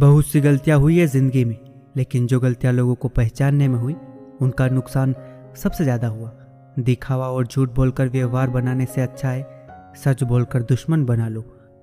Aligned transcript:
बहुत 0.00 0.26
सी 0.26 0.40
गलतियाँ 0.40 0.78
हुई 0.78 0.98
है 0.98 1.06
ज़िंदगी 1.06 1.44
में, 1.44 1.56
लेकिन 1.96 2.26
जो 2.26 2.38
गलतियाँ 2.40 2.72
लोगों 2.72 2.94
को 2.94 3.08
पहचानने 3.08 3.66
में 3.68 3.78
हुई, 3.78 3.94
उनका 4.42 4.68
नुकसान 4.68 5.14
सबसे 5.54 5.84
ज़्यादा 5.84 6.08
हुआ। 6.08 6.30
दिखावा 6.78 7.28
और 7.28 7.46
झूठ 7.46 7.70
बोलकर 7.70 8.08
व्यवहार 8.08 8.50
बनाने 8.50 8.86
से 8.86 9.00
अच्छा 9.00 9.30
है, 9.30 9.44
सच 9.96 10.22
बोलकर 10.22 10.62
दुश्मन 10.62 11.04
बना 11.04 11.28
लो। 11.28 11.40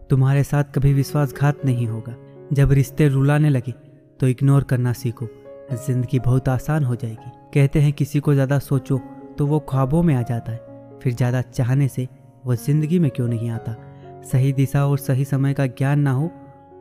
तुम्हारे 0.09 0.43
साथ 0.43 0.63
कभी 0.75 0.93
विश्वासघात 0.93 1.65
नहीं 1.65 1.87
होगा। 1.87 2.15
जब 2.53 2.71
रिश्ते 2.71 3.07
रुलाने 3.07 3.49
लगे 3.49 3.73
तो 4.19 4.27
इग्नोर 4.27 4.63
करना 4.63 4.93
सीखो। 4.93 5.27
ज़िंदगी 5.75 6.19
बहुत 6.21 6.49
आसान 6.49 6.83
हो 6.83 6.95
जाएगी। 6.95 7.31
कहते 7.53 7.79
हैं, 7.79 7.93
किसी 7.93 8.19
को 8.19 8.33
ज़्यादा 8.33 8.59
सोचो 8.61 8.99
तो 9.37 9.47
वो 9.47 9.59
ख्वाबों 9.69 10.03
में 10.03 10.13
आ 10.15 10.21
जाता 10.23 10.51
है। 10.51 10.99
फिर 10.99 11.13
ज़्यादा 11.13 11.41
चाहने 11.43 11.87
से 11.87 12.07
वो 12.45 12.55
ज़िंदगी 12.55 12.99
में 12.99 13.09
क्यों 13.11 13.27
नहीं 13.27 13.49
आता? 13.51 13.75
सही 14.23 14.53
दिशा 14.53 14.85
और 14.87 14.97
सही 14.97 15.25
समय 15.27 15.53
का 15.53 15.67
ज्ञान 15.67 15.99
ना 15.99 16.11
हो 16.11 16.31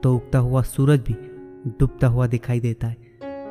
तो 0.02 0.14
उगता 0.14 0.38
हुआ 0.38 0.60
सूरज 0.64 1.00
भी 1.00 1.14
डूबता 1.68 2.06
हुआ 2.06 2.26
दिखाई 2.26 2.60
देता 2.60 2.86
है। 2.86 2.96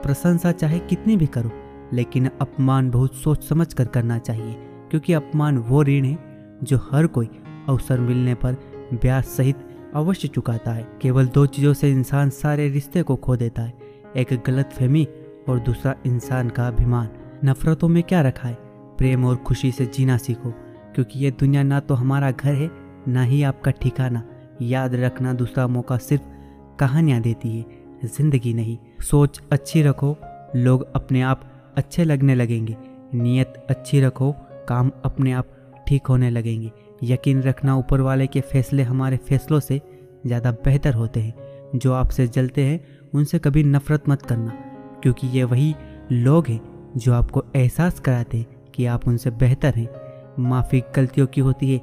प्रशंसा 0.01 0.51
चाहे 0.51 0.79
कितनी 0.79 1.17
भी 1.17 1.25
करो, 1.27 1.51
लेकिन 1.93 2.29
अपमान 2.41 2.89
बहुत 2.91 3.15
सोच 3.15 3.43
समझ 3.43 3.73
कर 3.73 3.85
करना 3.85 4.17
चाहिए, 4.19 4.53
क्योंकि 4.89 5.13
अपमान 5.13 5.57
वो 5.57 5.83
ऋण 5.83 6.05
है 6.05 6.17
जो 6.63 6.77
हर 6.91 7.07
कोई 7.07 7.29
अवसर 7.69 7.99
मिलने 7.99 8.33
पर 8.35 8.57
ब्याज 8.93 9.23
सहित 9.23 9.67
अवश्य 9.95 10.27
चुकाता 10.27 10.71
है। 10.71 10.87
केवल 11.01 11.27
दो 11.27 11.45
चीज़ों 11.45 11.73
से 11.73 11.91
इंसान 11.91 12.29
सारे 12.29 12.67
रिश्ते 12.69 13.03
को 13.03 13.15
खो 13.15 13.35
देता 13.35 13.61
है, 13.61 13.73
एक 14.17 14.33
गलत 14.47 14.73
फहमी 14.73 15.07
और 15.49 15.59
दूसरा 15.59 15.95
इंसान 16.05 16.49
का 16.49 16.67
अभिमान। 16.67 17.09
नफरतों 17.45 17.87
में 17.87 18.01
क्या 18.03 18.21
रखा 18.21 18.47
है? 18.47 18.57
प्रेम 18.97 19.25
और 19.25 19.35
खुशी 19.37 19.71
से 19.71 19.85
जीना 19.85 20.17
सीखो, 20.17 20.51
क्योंकि 20.95 21.19
ये 21.19 21.31
दुनिया 21.31 21.63
ना 21.63 21.79
तो 21.79 21.93
हमारा 21.93 22.31
घर 22.31 22.53
है, 22.53 22.69
ना 23.07 23.23
ही 23.23 23.41
आपका 23.43 23.71
ठिकाना। 23.71 24.23
याद 24.61 24.95
रखना 24.95 25.33
दूसरा 25.33 25.67
मौका 25.67 25.97
सिर्फ़ 25.97 26.23
कहानियाँ 26.79 27.21
देती 27.21 27.57
है। 27.57 27.84
ज़िंदगी 28.07 28.53
नहीं। 28.53 28.77
सोच 29.01 29.41
अच्छी 29.51 29.81
रखो, 29.81 30.15
लोग 30.55 30.87
अपने 30.95 31.21
आप 31.21 31.41
अच्छे 31.77 32.03
लगने 32.03 32.35
लगेंगे। 32.35 32.75
नीयत 33.13 33.65
अच्छी 33.69 34.01
रखो, 34.01 34.31
काम 34.67 34.91
अपने 35.05 35.31
आप 35.31 35.47
ठीक 35.87 36.07
होने 36.07 36.29
लगेंगे। 36.29 36.71
यकीन 37.03 37.41
रखना, 37.41 37.75
ऊपर 37.75 38.01
वाले 38.01 38.27
के 38.27 38.41
फैसले 38.41 38.83
हमारे 38.83 39.17
फैसलों 39.17 39.59
से 39.59 39.81
ज़्यादा 40.25 40.51
बेहतर 40.65 40.93
होते 40.93 41.19
हैं। 41.19 41.33
जो 41.75 41.93
आपसे 41.93 42.27
जलते 42.27 42.63
हैं, 42.63 42.79
उनसे 43.13 43.39
कभी 43.39 43.63
नफरत 43.63 44.09
मत 44.09 44.21
करना, 44.21 44.51
क्योंकि 45.03 45.27
ये 45.27 45.43
वही 45.43 45.73
लोग 46.11 46.47
हैं 46.47 46.59
जो 46.97 47.13
आपको 47.13 47.43
एहसास 47.55 47.99
कराते 47.99 48.37
हैं 48.37 48.71
कि 48.75 48.85
आप 48.85 49.07
उनसे 49.07 49.31
बेहतर 49.31 49.73
हैं। 49.75 49.87
माफ़ी 50.39 50.81
गलतियों 50.95 51.27
की 51.27 51.41
होती 51.41 51.73
है, 51.73 51.81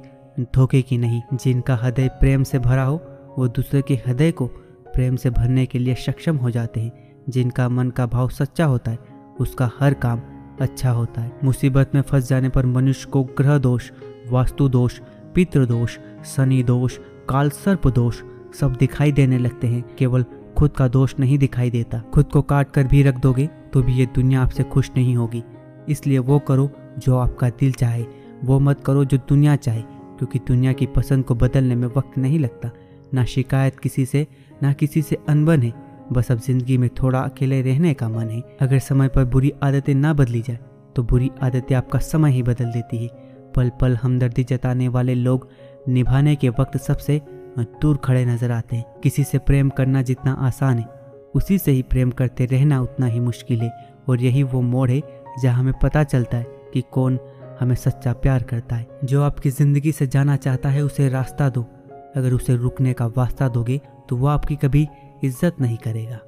धोखे 0.55 0.81
की 0.81 0.97
नहीं। 0.97 1.21
जिनका 1.33 1.75
हृदय 1.75 2.07
प्रेम 2.19 2.43
से 2.43 2.59
भरा 2.59 2.83
हो, 2.83 3.01
वो 3.37 3.47
दूसरे 3.47 3.81
के 3.81 3.93
हृदय 3.95 4.31
को 4.31 4.49
प्रेम 4.93 5.15
से 5.15 5.29
भरने 5.29 5.65
के 5.65 5.79
लिए 5.79 5.95
सक्षम 5.95 6.37
हो 6.37 6.49
जाते 6.49 6.81
हैं। 6.81 6.91
जिनका 7.29 7.69
मन 7.69 7.89
का 7.89 8.05
भाव 8.05 8.29
सच्चा 8.29 8.65
होता 8.65 8.91
है, 8.91 8.99
उसका 9.39 9.69
हर 9.79 9.93
काम 9.93 10.21
अच्छा 10.61 10.91
होता 10.91 11.21
है। 11.21 11.31
मुसीबत 11.43 11.91
में 11.95 12.01
फंस 12.01 12.27
जाने 12.29 12.49
पर 12.49 12.65
मनुष्य 12.65 13.09
को 13.09 13.23
ग्रह 13.23 13.57
दोष, 13.57 13.91
वास्तु 14.29 14.69
दोष, 14.69 14.99
पितृ 15.35 15.65
दोष, 15.65 15.97
शनि 16.25 16.63
दोष, 16.63 16.97
काल 17.29 17.49
सर्प 17.49 17.87
दोष 17.87 18.21
सब 18.59 18.73
दिखाई 18.73 19.11
देने 19.11 19.37
लगते 19.37 19.67
हैं। 19.67 19.95
केवल 19.95 20.25
खुद 20.57 20.71
का 20.71 20.87
दोष 20.87 21.15
नहीं 21.19 21.37
दिखाई 21.37 21.69
देता। 21.69 21.99
खुद 22.13 22.25
को 22.25 22.41
काट 22.41 22.71
कर 22.71 22.83
भी 22.83 23.03
रख 23.03 23.19
दोगे 23.19 23.49
तो 23.73 23.81
भी 23.83 23.93
ये 23.93 24.05
दुनिया 24.05 24.41
आपसे 24.41 24.63
खुश 24.63 24.91
नहीं 24.97 25.15
होगी। 25.15 25.43
इसलिए 25.89 26.19
वो 26.19 26.39
करो 26.39 26.69
जो 26.97 27.17
आपका 27.17 27.49
दिल 27.49 27.71
चाहे। 27.71 28.05
वो 28.43 28.59
मत 28.59 28.83
करो 28.85 29.05
जो 29.05 29.17
दुनिया 29.17 29.55
चाहे, 29.55 29.81
क्योंकि 30.17 30.39
दुनिया 30.39 30.73
की 30.73 30.85
पसंद 30.85 31.23
को 31.25 31.35
बदलने 31.35 31.75
में 31.75 31.87
वक्त 31.87 32.17
नहीं 32.17 32.39
लगता। 32.39 32.69
ना 33.13 33.25
शिकायत 33.25 33.79
किसी 33.79 34.05
से, 34.05 34.25
ना 34.63 34.71
किसी 34.73 35.01
से 35.01 35.17
अनबन 35.29 35.61
है। 35.61 35.73
बस 36.13 36.31
अब 36.31 36.39
ज़िंदगी 36.39 36.77
में 36.77 36.89
थोड़ा 36.93 37.19
अकेले 37.19 37.61
रहने 37.61 37.93
का 37.93 38.09
मन 38.09 38.29
है। 38.29 38.41
अगर 38.61 38.79
समय 38.81 39.07
पर 39.07 39.25
बुरी 39.25 39.51
आदतें 39.63 39.93
ना 39.95 40.13
बदली 40.13 40.41
जाए 40.41 40.59
तो 40.95 41.03
बुरी 41.03 41.29
आदतें 41.43 41.75
आपका 41.75 41.99
समय 42.01 42.31
ही 42.31 42.41
बदल 42.43 42.71
देती 42.71 42.97
है। 42.97 43.09
पल 43.55 43.69
पल 43.81 43.95
हमदर्दी 43.95 44.43
जताने 44.43 44.87
वाले 44.87 45.15
लोग 45.15 45.47
निभाने 45.87 46.35
के 46.35 46.49
वक्त 46.49 46.77
सबसे 46.79 47.21
दूर 47.57 47.97
खड़े 47.97 48.25
नज़र 48.25 48.51
आते 48.51 48.75
हैं। 48.75 48.99
किसी 49.03 49.23
से 49.23 49.37
प्रेम 49.39 49.69
करना 49.69 50.01
जितना 50.01 50.31
आसान 50.41 50.77
है, 50.77 50.85
उसी 51.35 51.57
से 51.57 51.71
ही 51.71 51.81
प्रेम 51.83 52.11
करते 52.11 52.45
रहना 52.45 52.81
उतना 52.81 53.05
ही 53.05 53.19
मुश्किल 53.19 53.61
है। 53.61 53.71
और 54.09 54.21
यही 54.21 54.43
वो 54.43 54.61
मोड़ 54.61 54.89
है, 54.91 55.01
जहाँ 55.41 55.59
हमें 55.59 55.73
पता 55.73 56.03
चलता 56.03 56.37
है 56.37 56.45
कि 56.73 56.81
कौन 56.91 57.19
हमें 57.59 57.75
सच्चा 57.75 58.13
प्यार 58.13 58.43
करता 58.43 58.75
है। 58.75 58.99
जो 59.03 59.21
आपकी 59.23 59.49
ज़िंदगी 59.51 59.91
से 59.91 60.07
जाना 60.07 60.35
चाहता 60.37 60.69
है, 60.69 60.81
उसे 60.81 61.09
रास्ता 61.09 61.49
दो। 61.49 61.65
अगर 62.15 62.33
उसे 62.33 62.55
रुकने 62.55 62.93
का 62.93 63.05
वास्ता 63.07 63.47
दोगे 63.47 63.81
तो 64.09 64.15
वह 64.15 64.31
आपकी 64.31 64.55
कभी 64.55 64.87
इज़्ज़त 65.23 65.59
नहीं 65.61 65.77
करेगा। 65.77 66.19